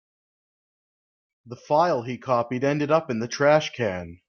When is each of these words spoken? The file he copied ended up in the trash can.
The 1.45 1.57
file 1.57 2.01
he 2.01 2.17
copied 2.17 2.63
ended 2.63 2.89
up 2.89 3.11
in 3.11 3.19
the 3.19 3.27
trash 3.27 3.69
can. 3.69 4.17